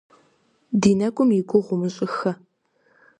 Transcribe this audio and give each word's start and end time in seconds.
Ди 0.81 0.91
нэкӀум 0.99 1.29
и 1.39 1.41
гугъу 1.49 1.73
умыщӀыххэ. 1.73 2.31